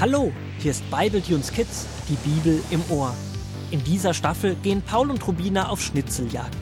Hallo, 0.00 0.32
hier 0.60 0.70
ist 0.70 0.90
Bibletunes 0.90 1.52
Kids, 1.52 1.84
die 2.08 2.14
Bibel 2.26 2.64
im 2.70 2.82
Ohr. 2.90 3.14
In 3.70 3.84
dieser 3.84 4.14
Staffel 4.14 4.54
gehen 4.54 4.80
Paul 4.80 5.10
und 5.10 5.28
Rubina 5.28 5.68
auf 5.68 5.82
Schnitzeljagd. 5.82 6.56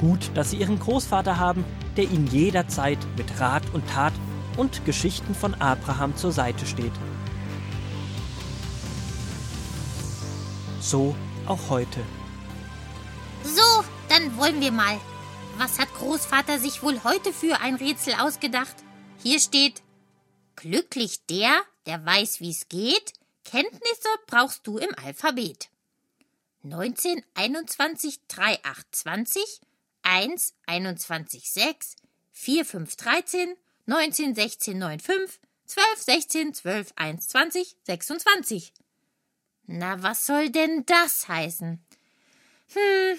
Gut, 0.00 0.30
dass 0.32 0.52
sie 0.52 0.56
ihren 0.56 0.78
Großvater 0.78 1.38
haben, 1.38 1.66
der 1.98 2.04
ihnen 2.04 2.26
jederzeit 2.28 2.96
mit 3.18 3.38
Rat 3.38 3.62
und 3.74 3.86
Tat 3.90 4.14
und 4.56 4.86
Geschichten 4.86 5.34
von 5.34 5.52
Abraham 5.56 6.16
zur 6.16 6.32
Seite 6.32 6.64
steht. 6.64 6.94
So 10.80 11.14
auch 11.44 11.68
heute. 11.68 12.00
So, 13.44 13.84
dann 14.08 14.34
wollen 14.38 14.62
wir 14.62 14.72
mal. 14.72 14.98
Was 15.58 15.78
hat 15.78 15.92
Großvater 15.92 16.58
sich 16.58 16.82
wohl 16.82 17.04
heute 17.04 17.34
für 17.34 17.60
ein 17.60 17.74
Rätsel 17.74 18.14
ausgedacht? 18.18 18.76
Hier 19.22 19.40
steht, 19.40 19.82
glücklich 20.54 21.26
der, 21.26 21.60
der 21.86 22.04
weiß, 22.04 22.40
wie's 22.40 22.68
geht, 22.68 23.12
Kenntnisse 23.44 24.08
brauchst 24.26 24.66
du 24.66 24.78
im 24.78 24.92
Alphabet. 25.04 25.70
19, 26.62 27.22
21, 27.34 28.20
3, 28.26 28.64
8, 28.64 28.86
20, 28.90 29.60
1, 30.02 30.54
21, 30.66 31.50
6, 31.50 31.96
4, 32.32 32.64
5, 32.64 32.96
13, 32.96 33.56
19, 33.86 34.34
16, 34.34 34.78
9, 34.78 35.00
5, 35.00 35.40
12, 35.66 36.02
16, 36.02 36.54
12, 36.54 36.92
1, 36.96 37.28
20, 37.28 37.76
26. 37.84 38.72
Na, 39.66 40.02
was 40.02 40.26
soll 40.26 40.50
denn 40.50 40.84
das 40.86 41.28
heißen? 41.28 41.84
Hm, 42.72 43.18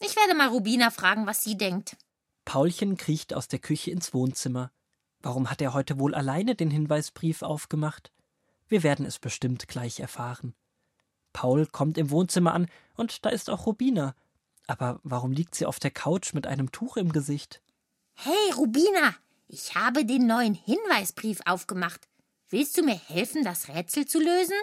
ich 0.00 0.16
werde 0.16 0.34
mal 0.34 0.48
Rubina 0.48 0.90
fragen, 0.90 1.26
was 1.26 1.44
sie 1.44 1.56
denkt. 1.56 1.96
Paulchen 2.44 2.96
kriecht 2.96 3.34
aus 3.34 3.48
der 3.48 3.58
Küche 3.58 3.90
ins 3.90 4.14
Wohnzimmer. 4.14 4.72
Warum 5.20 5.50
hat 5.50 5.60
er 5.60 5.74
heute 5.74 5.98
wohl 5.98 6.14
alleine 6.14 6.54
den 6.54 6.70
Hinweisbrief 6.70 7.42
aufgemacht? 7.42 8.12
Wir 8.68 8.82
werden 8.82 9.06
es 9.06 9.18
bestimmt 9.18 9.66
gleich 9.68 10.00
erfahren. 10.00 10.54
Paul 11.32 11.66
kommt 11.66 11.98
im 11.98 12.10
Wohnzimmer 12.10 12.54
an 12.54 12.68
und 12.96 13.24
da 13.24 13.30
ist 13.30 13.50
auch 13.50 13.66
Rubina. 13.66 14.14
Aber 14.66 15.00
warum 15.02 15.32
liegt 15.32 15.54
sie 15.54 15.66
auf 15.66 15.80
der 15.80 15.90
Couch 15.90 16.34
mit 16.34 16.46
einem 16.46 16.70
Tuch 16.70 16.96
im 16.96 17.12
Gesicht? 17.12 17.62
Hey, 18.14 18.52
Rubina, 18.56 19.14
ich 19.46 19.74
habe 19.74 20.04
den 20.04 20.26
neuen 20.26 20.54
Hinweisbrief 20.54 21.40
aufgemacht. 21.46 22.08
Willst 22.50 22.76
du 22.76 22.82
mir 22.82 22.98
helfen, 22.98 23.44
das 23.44 23.68
Rätsel 23.68 24.06
zu 24.06 24.18
lösen? 24.18 24.56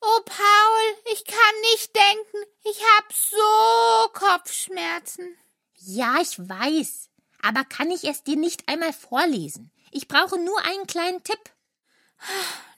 Oh, 0.00 0.20
Paul, 0.24 1.12
ich 1.12 1.24
kann 1.24 1.36
nicht 1.72 1.94
denken. 1.94 2.50
Ich 2.64 2.80
hab 2.96 3.12
so 3.12 4.12
Kopfschmerzen. 4.12 5.36
Ja, 5.74 6.20
ich 6.20 6.38
weiß. 6.38 7.10
Aber 7.42 7.64
kann 7.64 7.90
ich 7.90 8.04
es 8.04 8.22
dir 8.22 8.36
nicht 8.36 8.68
einmal 8.68 8.92
vorlesen? 8.92 9.70
Ich 9.90 10.08
brauche 10.08 10.38
nur 10.38 10.58
einen 10.64 10.86
kleinen 10.86 11.22
Tipp. 11.22 11.38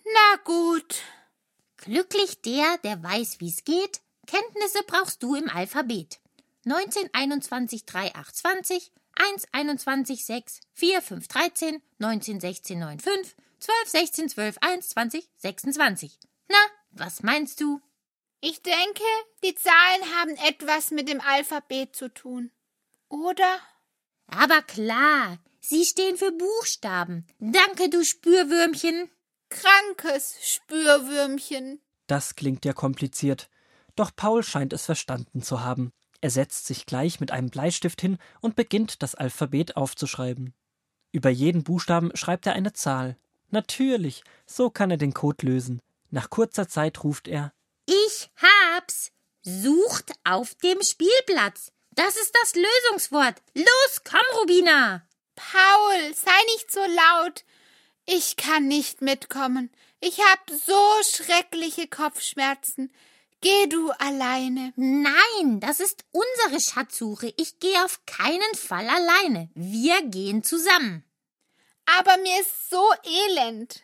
Na 0.04 0.36
gut. 0.44 0.96
Glücklich 1.76 2.42
der, 2.42 2.78
der 2.78 3.02
weiß, 3.02 3.40
wie's 3.40 3.64
geht. 3.64 4.00
Kenntnisse 4.26 4.82
brauchst 4.86 5.22
du 5.22 5.34
im 5.34 5.48
Alphabet. 5.48 6.20
19, 6.64 7.08
21, 7.12 7.86
3, 7.86 8.14
8, 8.14 8.36
20, 8.36 8.92
1, 9.14 9.46
21, 9.52 10.24
6, 10.24 10.60
4, 10.74 11.02
5, 11.02 11.28
13, 11.28 11.82
19, 11.98 12.40
16, 12.40 12.78
9, 12.78 13.00
5, 13.00 13.36
12, 13.60 13.88
16, 13.88 14.28
12, 14.28 14.58
1, 14.60 14.88
20, 14.90 15.30
26. 15.38 16.18
Na, 16.48 16.58
was 16.90 17.22
meinst 17.22 17.60
du? 17.60 17.80
Ich 18.40 18.62
denke, 18.62 19.02
die 19.42 19.54
Zahlen 19.54 20.16
haben 20.16 20.36
etwas 20.46 20.90
mit 20.90 21.08
dem 21.08 21.20
Alphabet 21.20 21.96
zu 21.96 22.12
tun. 22.12 22.52
Oder? 23.08 23.58
Aber 24.28 24.62
klar, 24.62 25.38
sie 25.60 25.84
stehen 25.84 26.16
für 26.16 26.32
Buchstaben. 26.32 27.26
Danke, 27.38 27.90
du 27.90 28.04
Spürwürmchen. 28.04 29.10
Krankes 29.48 30.36
Spürwürmchen. 30.40 31.80
Das 32.06 32.36
klingt 32.36 32.64
ja 32.64 32.72
kompliziert. 32.72 33.48
Doch 33.96 34.14
Paul 34.14 34.42
scheint 34.42 34.72
es 34.72 34.84
verstanden 34.84 35.42
zu 35.42 35.62
haben. 35.64 35.90
Er 36.20 36.30
setzt 36.30 36.66
sich 36.66 36.86
gleich 36.86 37.20
mit 37.20 37.30
einem 37.30 37.50
Bleistift 37.50 38.00
hin 38.00 38.18
und 38.40 38.56
beginnt 38.56 39.02
das 39.02 39.14
Alphabet 39.14 39.76
aufzuschreiben. 39.76 40.54
Über 41.12 41.30
jeden 41.30 41.64
Buchstaben 41.64 42.14
schreibt 42.14 42.46
er 42.46 42.52
eine 42.52 42.72
Zahl. 42.72 43.16
Natürlich, 43.50 44.24
so 44.46 44.68
kann 44.68 44.90
er 44.90 44.98
den 44.98 45.14
Code 45.14 45.46
lösen. 45.46 45.80
Nach 46.10 46.28
kurzer 46.28 46.68
Zeit 46.68 47.02
ruft 47.04 47.28
er 47.28 47.52
Ich 47.86 48.30
hab's. 48.36 49.12
Sucht 49.42 50.12
auf 50.24 50.54
dem 50.56 50.82
Spielplatz. 50.82 51.72
Das 51.98 52.14
ist 52.14 52.32
das 52.40 52.54
Lösungswort. 52.54 53.42
Los, 53.54 54.02
komm, 54.08 54.20
Rubina. 54.40 55.02
Paul, 55.34 56.14
sei 56.14 56.44
nicht 56.54 56.70
so 56.70 56.78
laut. 56.78 57.44
Ich 58.06 58.36
kann 58.36 58.68
nicht 58.68 59.02
mitkommen. 59.02 59.68
Ich 59.98 60.20
hab 60.20 60.48
so 60.48 60.80
schreckliche 61.02 61.88
Kopfschmerzen. 61.88 62.92
Geh 63.40 63.66
du 63.66 63.90
alleine. 63.98 64.72
Nein, 64.76 65.58
das 65.58 65.80
ist 65.80 66.04
unsere 66.12 66.60
Schatzsuche. 66.60 67.34
Ich 67.36 67.58
gehe 67.58 67.84
auf 67.84 67.98
keinen 68.06 68.54
Fall 68.54 68.88
alleine. 68.88 69.50
Wir 69.54 70.00
gehen 70.02 70.44
zusammen. 70.44 71.02
Aber 71.98 72.16
mir 72.18 72.40
ist 72.40 72.70
so 72.70 72.92
elend. 73.02 73.82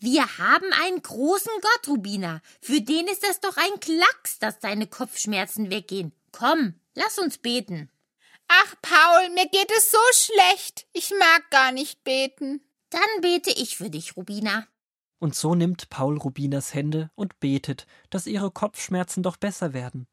Wir 0.00 0.36
haben 0.38 0.72
einen 0.82 1.00
großen 1.00 1.52
Gott, 1.60 1.86
Rubina. 1.86 2.42
Für 2.60 2.80
den 2.80 3.06
ist 3.06 3.22
es 3.22 3.38
doch 3.38 3.56
ein 3.56 3.78
Klacks, 3.78 4.40
dass 4.40 4.58
deine 4.58 4.88
Kopfschmerzen 4.88 5.70
weggehen. 5.70 6.10
Komm, 6.32 6.74
lass 6.94 7.18
uns 7.18 7.38
beten. 7.38 7.90
Ach, 8.48 8.74
Paul, 8.82 9.30
mir 9.30 9.48
geht 9.48 9.70
es 9.70 9.90
so 9.90 9.98
schlecht. 10.12 10.86
Ich 10.92 11.12
mag 11.18 11.50
gar 11.50 11.72
nicht 11.72 12.04
beten. 12.04 12.60
Dann 12.90 13.20
bete 13.20 13.50
ich 13.50 13.76
für 13.76 13.88
dich, 13.88 14.16
Rubina. 14.16 14.66
Und 15.18 15.34
so 15.34 15.54
nimmt 15.54 15.88
Paul 15.88 16.18
Rubinas 16.18 16.74
Hände 16.74 17.10
und 17.14 17.38
betet, 17.40 17.86
dass 18.10 18.26
ihre 18.26 18.50
Kopfschmerzen 18.50 19.22
doch 19.22 19.36
besser 19.36 19.72
werden. 19.72 20.06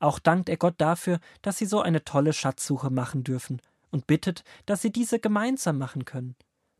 Auch 0.00 0.18
dankt 0.18 0.48
er 0.48 0.56
Gott 0.56 0.74
dafür, 0.78 1.20
dass 1.42 1.58
sie 1.58 1.66
so 1.66 1.80
eine 1.80 2.04
tolle 2.04 2.32
Schatzsuche 2.32 2.90
machen 2.90 3.24
dürfen 3.24 3.62
und 3.90 4.06
bittet, 4.06 4.42
dass 4.66 4.82
sie 4.82 4.90
diese 4.90 5.20
gemeinsam 5.20 5.78
machen 5.78 6.04
können. 6.04 6.34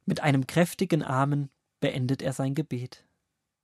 Mit 0.06 0.20
einem 0.20 0.46
kräftigen 0.46 1.02
Amen 1.02 1.50
beendet 1.80 2.22
er 2.22 2.32
sein 2.32 2.54
Gebet. 2.54 3.04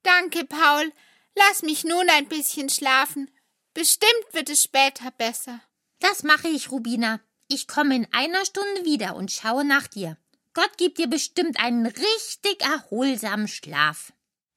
Danke, 0.03 0.45
Paul. 0.45 0.93
Lass 1.35 1.63
mich 1.63 1.85
nun 1.85 2.09
ein 2.11 2.29
bisschen 2.29 2.69
schlafen. 2.69 3.31
Bestimmt 3.75 4.27
wird 4.33 4.51
es 4.51 4.63
später 4.63 5.11
besser. 5.13 5.61
Das 6.01 6.23
mache 6.23 6.49
ich, 6.49 6.71
Rubina. 6.71 7.21
Ich 7.49 7.69
komme 7.69 7.95
in 7.95 8.07
einer 8.13 8.45
Stunde 8.45 8.85
wieder 8.85 9.17
und 9.17 9.31
schaue 9.31 9.65
nach 9.65 9.87
dir. 9.87 10.17
Gott 10.53 10.77
gibt 10.79 10.99
dir 10.99 11.09
bestimmt 11.09 11.61
einen 11.61 11.87
richtig 11.87 12.61
erholsamen 12.61 13.49
Schlaf. 13.49 14.13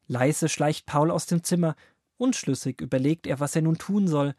Leise 0.08 0.50
schleicht 0.50 0.86
Paul 0.86 1.12
aus 1.12 1.26
dem 1.26 1.44
Zimmer. 1.44 1.76
Unschlüssig 2.18 2.82
überlegt 2.82 3.28
er, 3.28 3.40
was 3.40 3.56
er 3.56 3.62
nun 3.62 3.78
tun 3.78 4.08
soll. 4.08 4.36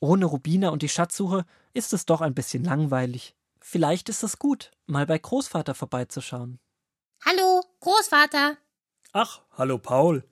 Ohne 0.00 0.26
Rubina 0.26 0.70
und 0.70 0.82
die 0.82 0.88
Schatzsuche 0.88 1.44
ist 1.72 1.92
es 1.92 2.06
doch 2.06 2.20
ein 2.20 2.34
bisschen 2.34 2.64
langweilig. 2.64 3.34
Vielleicht 3.60 4.08
ist 4.08 4.22
es 4.22 4.38
gut, 4.38 4.70
mal 4.86 5.06
bei 5.06 5.18
Großvater 5.18 5.74
vorbeizuschauen. 5.74 6.58
Hallo, 7.24 7.64
Großvater. 7.80 8.56
Ach, 9.12 9.42
hallo 9.52 9.78
Paul. 9.78 10.24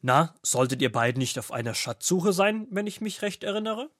Na, 0.00 0.34
solltet 0.42 0.80
ihr 0.80 0.90
beiden 0.90 1.18
nicht 1.18 1.38
auf 1.38 1.52
einer 1.52 1.74
Schatzsuche 1.74 2.32
sein, 2.32 2.66
wenn 2.70 2.86
ich 2.86 3.00
mich 3.00 3.20
recht 3.22 3.44
erinnere? 3.44 3.90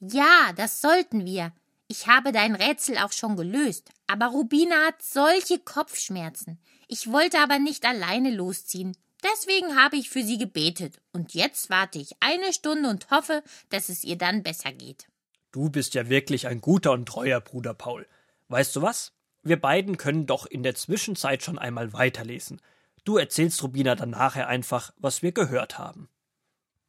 Ja, 0.00 0.52
das 0.56 0.80
sollten 0.80 1.26
wir. 1.26 1.52
Ich 1.86 2.06
habe 2.06 2.32
dein 2.32 2.54
Rätsel 2.54 2.96
auch 2.98 3.12
schon 3.12 3.36
gelöst, 3.36 3.90
aber 4.06 4.26
Rubina 4.26 4.86
hat 4.86 5.02
solche 5.02 5.58
Kopfschmerzen. 5.58 6.58
Ich 6.88 7.10
wollte 7.10 7.38
aber 7.38 7.58
nicht 7.58 7.84
alleine 7.84 8.30
losziehen. 8.30 8.96
Deswegen 9.22 9.76
habe 9.76 9.96
ich 9.96 10.08
für 10.08 10.22
sie 10.22 10.38
gebetet. 10.38 11.00
Und 11.12 11.34
jetzt 11.34 11.68
warte 11.68 11.98
ich 11.98 12.12
eine 12.20 12.52
Stunde 12.52 12.88
und 12.88 13.10
hoffe, 13.10 13.42
dass 13.68 13.90
es 13.90 14.02
ihr 14.04 14.16
dann 14.16 14.42
besser 14.42 14.72
geht. 14.72 15.06
Du 15.52 15.68
bist 15.68 15.94
ja 15.94 16.08
wirklich 16.08 16.46
ein 16.46 16.60
guter 16.60 16.92
und 16.92 17.06
treuer 17.06 17.40
Bruder 17.40 17.74
Paul. 17.74 18.06
Weißt 18.48 18.74
du 18.76 18.82
was? 18.82 19.12
Wir 19.42 19.60
beiden 19.60 19.96
können 19.96 20.26
doch 20.26 20.46
in 20.46 20.62
der 20.62 20.74
Zwischenzeit 20.74 21.42
schon 21.42 21.58
einmal 21.58 21.92
weiterlesen. 21.92 22.60
Du 23.04 23.18
erzählst 23.18 23.62
Rubina 23.62 23.94
dann 23.94 24.10
nachher 24.10 24.48
einfach, 24.48 24.92
was 24.96 25.22
wir 25.22 25.32
gehört 25.32 25.78
haben. 25.78 26.08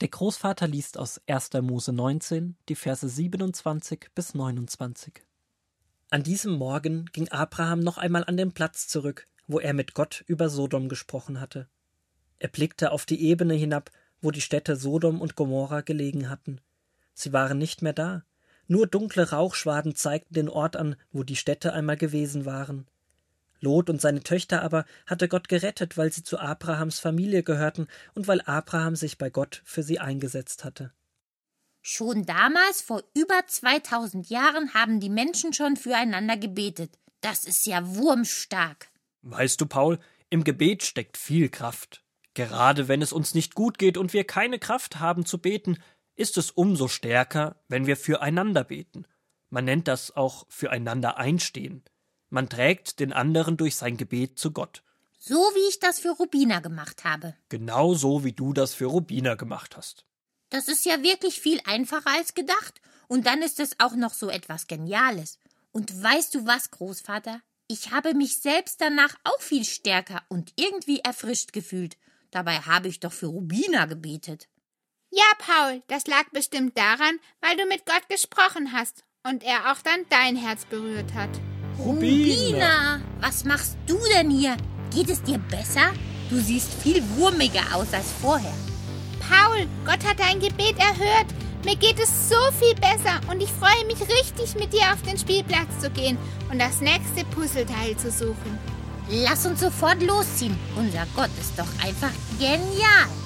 Der 0.02 0.08
Großvater 0.08 0.68
liest 0.68 0.98
aus 0.98 1.22
1. 1.28 1.52
Mose 1.62 1.94
19, 1.94 2.56
die 2.70 2.76
Verse 2.76 3.08
27 3.08 4.08
bis 4.16 4.34
29. 4.34 5.22
An 6.10 6.24
diesem 6.24 6.54
Morgen 6.54 7.06
ging 7.14 7.30
Abraham 7.30 7.82
noch 7.82 8.00
einmal 8.00 8.24
an 8.24 8.36
den 8.36 8.52
Platz 8.52 8.88
zurück, 8.88 9.28
wo 9.46 9.60
er 9.60 9.76
mit 9.76 9.94
Gott 9.94 10.24
über 10.26 10.50
Sodom 10.50 10.90
gesprochen 10.90 11.40
hatte. 11.40 11.70
Er 12.40 12.48
blickte 12.48 12.92
auf 12.92 13.06
die 13.06 13.22
Ebene 13.22 13.54
hinab, 13.54 13.92
wo 14.24 14.32
die 14.32 14.42
Städte 14.42 14.76
Sodom 14.76 15.22
und 15.22 15.36
Gomorra 15.36 15.82
gelegen 15.82 16.32
hatten. 16.32 16.62
Sie 17.14 17.32
waren 17.32 17.60
nicht 17.60 17.84
mehr 17.84 17.94
da. 17.94 18.24
Nur 18.68 18.88
dunkle 18.88 19.30
Rauchschwaden 19.30 19.94
zeigten 19.94 20.34
den 20.34 20.50
Ort 20.50 20.78
an, 20.78 20.96
wo 21.12 21.22
die 21.22 21.36
Städte 21.36 21.74
einmal 21.74 21.98
gewesen 21.98 22.46
waren. 22.46 22.88
Lot 23.62 23.90
und 23.90 24.02
seine 24.02 24.22
Töchter 24.22 24.64
aber 24.64 24.86
hatte 25.06 25.28
Gott 25.28 25.48
gerettet, 25.48 25.98
weil 25.98 26.12
sie 26.12 26.24
zu 26.24 26.40
Abrahams 26.40 27.00
Familie 27.00 27.44
gehörten 27.44 27.88
und 28.14 28.28
weil 28.28 28.42
Abraham 28.42 28.96
sich 28.96 29.18
bei 29.18 29.30
Gott 29.30 29.62
für 29.64 29.84
sie 29.84 30.00
eingesetzt 30.00 30.64
hatte. 30.64 30.92
Schon 31.84 32.26
damals, 32.26 32.82
vor 32.82 33.04
über 33.16 33.42
2000 33.46 34.30
Jahren, 34.30 34.74
haben 34.74 35.00
die 35.00 35.10
Menschen 35.10 35.54
schon 35.54 35.78
füreinander 35.78 36.38
gebetet. 36.38 36.92
Das 37.22 37.46
ist 37.46 37.66
ja 37.66 37.96
wurmstark. 37.96 38.90
Weißt 39.24 39.62
du, 39.62 39.66
Paul, 39.66 40.00
im 40.30 40.44
Gebet 40.44 40.84
steckt 40.84 41.18
viel 41.18 41.50
Kraft. 41.50 42.04
Gerade 42.34 42.88
wenn 42.88 43.02
es 43.02 43.14
uns 43.14 43.34
nicht 43.34 43.56
gut 43.56 43.78
geht 43.78 43.98
und 43.98 44.14
wir 44.14 44.26
keine 44.26 44.60
Kraft 44.60 45.00
haben 45.00 45.26
zu 45.26 45.40
beten, 45.40 45.78
ist 46.16 46.38
es 46.38 46.52
umso 46.52 46.88
stärker, 46.88 47.62
wenn 47.68 47.88
wir 47.88 47.98
füreinander 47.98 48.64
beten. 48.64 49.06
Man 49.50 49.66
nennt 49.66 49.88
das 49.88 50.16
auch 50.16 50.46
füreinander 50.50 51.18
einstehen. 51.18 51.84
Man 52.32 52.48
trägt 52.48 53.02
den 53.02 53.12
anderen 53.12 53.58
durch 53.58 53.76
sein 53.76 53.98
Gebet 53.98 54.40
zu 54.40 54.52
Gott. 54.52 54.84
So 55.20 55.36
wie 55.36 55.70
ich 55.70 55.80
das 55.80 56.00
für 56.00 56.12
Rubina 56.12 56.62
gemacht 56.62 57.04
habe. 57.04 57.36
Genau 57.50 57.94
so 57.94 58.24
wie 58.24 58.32
du 58.32 58.54
das 58.54 58.74
für 58.74 58.86
Rubina 58.86 59.36
gemacht 59.36 59.76
hast. 59.76 60.06
Das 60.50 60.70
ist 60.70 60.86
ja 60.86 61.04
wirklich 61.04 61.42
viel 61.42 61.60
einfacher 61.66 62.10
als 62.10 62.34
gedacht. 62.34 62.82
Und 63.08 63.28
dann 63.28 63.42
ist 63.42 63.60
es 63.60 63.80
auch 63.80 63.96
noch 63.96 64.14
so 64.14 64.30
etwas 64.30 64.68
Geniales. 64.68 65.40
Und 65.74 66.02
weißt 66.02 66.34
du 66.34 66.46
was, 66.48 66.72
Großvater? 66.72 67.42
Ich 67.68 67.92
habe 67.92 68.14
mich 68.14 68.42
selbst 68.42 68.80
danach 68.80 69.16
auch 69.26 69.42
viel 69.42 69.66
stärker 69.66 70.24
und 70.30 70.54
irgendwie 70.56 71.00
erfrischt 71.00 71.52
gefühlt. 71.52 71.98
Dabei 72.32 72.60
habe 72.60 72.88
ich 72.88 73.02
doch 73.02 73.14
für 73.14 73.28
Rubina 73.28 73.86
gebetet. 73.86 74.48
Ja, 75.10 75.26
Paul, 75.38 75.84
das 75.88 76.08
lag 76.08 76.30
bestimmt 76.32 76.78
daran, 76.78 77.20
weil 77.42 77.58
du 77.58 77.66
mit 77.66 77.86
Gott 77.86 78.08
gesprochen 78.08 78.72
hast 78.72 79.04
und 79.24 79.44
er 79.44 79.74
auch 79.74 79.82
dann 79.82 80.06
dein 80.10 80.38
Herz 80.38 80.64
berührt 80.64 81.14
hat. 81.14 81.30
Rubina, 81.80 83.02
was 83.20 83.44
machst 83.46 83.78
du 83.88 83.98
denn 84.16 84.30
hier? 84.30 84.56
Geht 84.94 85.10
es 85.10 85.24
dir 85.24 85.38
besser? 85.38 85.94
Du 86.30 86.40
siehst 86.40 86.74
viel 86.82 87.04
wurmiger 87.18 87.64
aus 87.74 87.94
als 87.94 88.12
vorher. 88.22 88.54
Paul, 89.20 89.68
Gott 89.86 90.06
hat 90.06 90.20
dein 90.20 90.40
Gebet 90.40 90.78
erhört. 90.78 91.28
Mir 91.64 91.76
geht 91.76 92.00
es 92.00 92.30
so 92.30 92.36
viel 92.60 92.74
besser 92.76 93.20
und 93.30 93.42
ich 93.42 93.50
freue 93.50 93.86
mich 93.86 94.02
richtig, 94.02 94.56
mit 94.56 94.74
dir 94.74 94.92
auf 94.94 95.02
den 95.04 95.18
Spielplatz 95.18 95.80
zu 95.80 95.90
gehen 95.92 96.18
und 96.52 96.60
das 96.60 96.82
nächste 96.82 97.24
Puzzleteil 97.36 97.96
zu 97.98 98.12
suchen. 98.12 98.58
Lass 99.10 99.46
uns 99.46 99.60
sofort 99.60 100.02
losziehen. 100.02 100.58
Unser 100.76 101.06
Gott 101.16 101.30
ist 101.40 101.58
doch 101.58 101.86
einfach 101.86 102.12
genial. 102.40 103.21